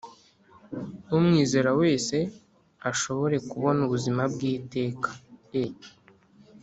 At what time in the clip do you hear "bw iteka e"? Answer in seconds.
4.33-5.63